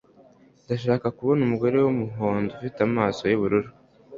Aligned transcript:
Ndashaka 0.65 1.07
kubona 1.17 1.41
umugore 1.43 1.75
wumuhondo 1.79 2.49
ufite 2.55 2.77
amaso 2.87 3.21
yubururu 3.31 3.69